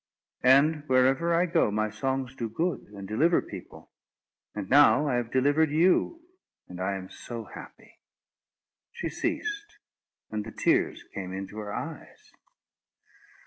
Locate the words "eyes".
11.71-12.31